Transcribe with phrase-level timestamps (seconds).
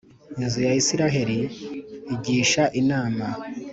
[0.39, 1.39] inzu ya Israheli
[2.15, 3.25] igisha inama.